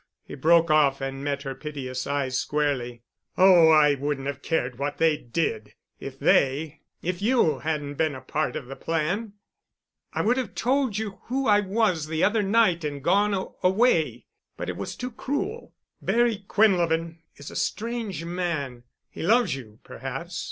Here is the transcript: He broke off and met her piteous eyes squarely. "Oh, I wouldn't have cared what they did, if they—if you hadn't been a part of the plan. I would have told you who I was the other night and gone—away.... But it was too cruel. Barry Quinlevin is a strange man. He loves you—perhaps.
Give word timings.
He 0.23 0.33
broke 0.33 0.71
off 0.71 0.99
and 0.99 1.23
met 1.23 1.43
her 1.43 1.53
piteous 1.53 2.07
eyes 2.07 2.35
squarely. 2.35 3.03
"Oh, 3.37 3.69
I 3.69 3.93
wouldn't 3.93 4.25
have 4.25 4.41
cared 4.41 4.79
what 4.79 4.97
they 4.97 5.15
did, 5.15 5.75
if 5.99 6.17
they—if 6.17 7.21
you 7.21 7.59
hadn't 7.59 7.97
been 7.99 8.15
a 8.15 8.21
part 8.21 8.55
of 8.55 8.65
the 8.65 8.75
plan. 8.75 9.33
I 10.11 10.23
would 10.23 10.37
have 10.37 10.55
told 10.55 10.97
you 10.97 11.19
who 11.25 11.45
I 11.47 11.59
was 11.59 12.07
the 12.07 12.23
other 12.23 12.41
night 12.41 12.83
and 12.83 13.03
gone—away.... 13.03 14.25
But 14.57 14.69
it 14.69 14.75
was 14.75 14.95
too 14.95 15.11
cruel. 15.11 15.71
Barry 16.01 16.45
Quinlevin 16.47 17.19
is 17.35 17.51
a 17.51 17.55
strange 17.55 18.25
man. 18.25 18.85
He 19.07 19.21
loves 19.21 19.53
you—perhaps. 19.55 20.39